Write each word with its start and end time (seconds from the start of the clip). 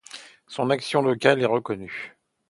Son 0.47 0.71
action 0.71 1.03
locale 1.03 1.43
est 1.43 1.45
reconnue. 1.45 2.17